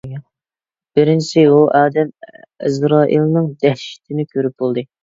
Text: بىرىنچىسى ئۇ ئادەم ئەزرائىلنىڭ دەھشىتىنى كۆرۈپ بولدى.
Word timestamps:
بىرىنچىسى 0.99 1.43
ئۇ 1.51 1.59
ئادەم 1.81 2.11
ئەزرائىلنىڭ 2.33 3.55
دەھشىتىنى 3.67 4.31
كۆرۈپ 4.35 4.63
بولدى. 4.67 4.91